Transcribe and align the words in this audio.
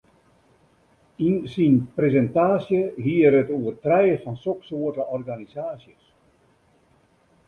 Yn 1.27 1.35
syn 1.55 1.75
presintaasje 1.99 2.79
hie 3.05 3.19
er 3.31 3.35
it 3.41 3.49
oer 3.57 3.75
trije 3.83 4.15
fan 4.23 4.39
soksoarte 4.45 5.03
organisaasjes. 5.19 6.03